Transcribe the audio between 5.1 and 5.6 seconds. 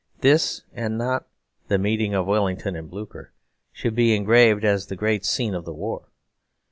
scene